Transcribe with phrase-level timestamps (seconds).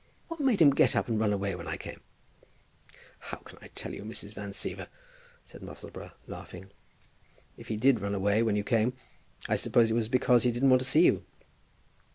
[0.29, 2.01] "What made him get up and run away when I came?"
[3.19, 4.33] "How can I tell, Mrs.
[4.33, 4.87] Van Siever,"
[5.45, 6.71] said Musselboro, laughing.
[7.55, 8.93] "If he did run away when you came,
[9.47, 11.23] I suppose it was because he didn't want to see you."